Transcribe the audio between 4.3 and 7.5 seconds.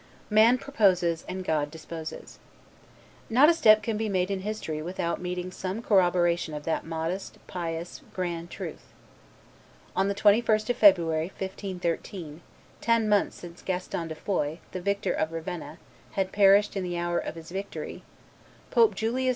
in history without meeting with some corroboration of that modest,